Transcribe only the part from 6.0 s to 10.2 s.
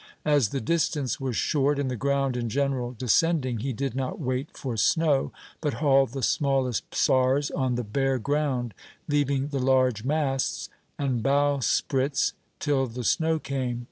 the smallest spars on the bare ground, leaving the large